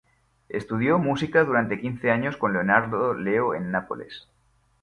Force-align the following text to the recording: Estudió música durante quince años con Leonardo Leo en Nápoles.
Estudió 0.49 0.97
música 0.97 1.43
durante 1.43 1.79
quince 1.79 2.09
años 2.09 2.35
con 2.35 2.53
Leonardo 2.53 3.13
Leo 3.13 3.53
en 3.53 3.69
Nápoles. 3.69 4.27